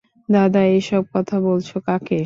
দাদা, 0.29 0.61
এ-সব 0.71 1.03
কথা 1.13 1.35
বলছ 1.41 1.69
কাকে? 1.85 2.19